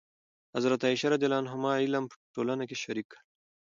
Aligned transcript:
حضرت 0.55 0.79
عایشه 0.87 1.07
رضي 1.13 1.25
الله 1.27 1.39
عنها 1.41 1.71
علم 1.81 2.03
په 2.11 2.15
ټولنه 2.35 2.63
کې 2.69 2.77
شریک 2.83 3.07
کړ. 3.11 3.19